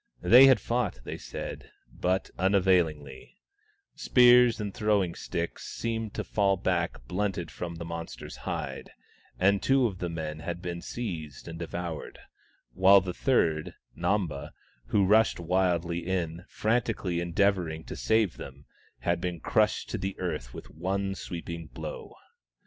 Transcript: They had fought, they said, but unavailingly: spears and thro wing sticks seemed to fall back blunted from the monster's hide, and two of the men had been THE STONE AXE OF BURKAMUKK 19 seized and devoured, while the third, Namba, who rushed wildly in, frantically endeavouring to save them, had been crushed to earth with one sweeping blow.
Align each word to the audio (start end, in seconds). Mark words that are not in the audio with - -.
They 0.23 0.47
had 0.47 0.59
fought, 0.59 0.99
they 1.03 1.19
said, 1.19 1.69
but 1.91 2.31
unavailingly: 2.39 3.37
spears 3.93 4.59
and 4.59 4.73
thro 4.73 5.01
wing 5.01 5.13
sticks 5.13 5.67
seemed 5.67 6.15
to 6.15 6.23
fall 6.23 6.57
back 6.57 7.05
blunted 7.07 7.51
from 7.51 7.75
the 7.75 7.85
monster's 7.85 8.37
hide, 8.37 8.89
and 9.39 9.61
two 9.61 9.85
of 9.85 9.99
the 9.99 10.09
men 10.09 10.39
had 10.39 10.59
been 10.59 10.79
THE 10.79 10.83
STONE 10.83 11.03
AXE 11.03 11.03
OF 11.03 11.03
BURKAMUKK 11.03 11.17
19 11.17 11.29
seized 11.41 11.47
and 11.49 11.59
devoured, 11.59 12.19
while 12.73 13.01
the 13.01 13.13
third, 13.13 13.75
Namba, 13.95 14.53
who 14.87 15.05
rushed 15.05 15.39
wildly 15.39 15.99
in, 16.07 16.45
frantically 16.49 17.19
endeavouring 17.19 17.83
to 17.83 17.95
save 17.95 18.37
them, 18.37 18.65
had 19.01 19.21
been 19.21 19.39
crushed 19.39 19.91
to 19.91 20.13
earth 20.17 20.51
with 20.51 20.71
one 20.71 21.13
sweeping 21.13 21.67
blow. 21.67 22.15